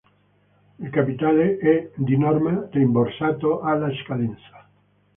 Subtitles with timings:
[0.79, 4.67] Il capitale è, di norma, rimborsato alla scadenza.